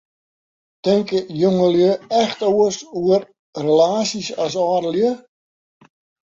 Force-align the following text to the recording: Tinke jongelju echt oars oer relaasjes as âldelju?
Tinke 0.83 1.19
jongelju 1.41 1.91
echt 2.23 2.39
oars 2.53 2.77
oer 3.01 3.21
relaasjes 3.63 4.27
as 4.45 4.53
âldelju? 4.73 5.11